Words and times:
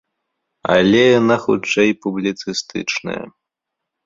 Але 0.75 1.03
яна 1.19 1.37
хутчэй 1.45 1.91
публіцыстычная. 2.07 3.23